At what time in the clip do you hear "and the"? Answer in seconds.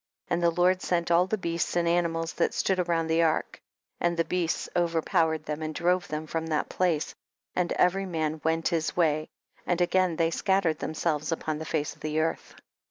0.35-0.59, 3.99-4.25